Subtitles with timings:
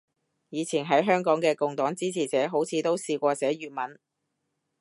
[0.49, 3.99] 以前喺香港嘅共黨支持者好似都試過寫粵文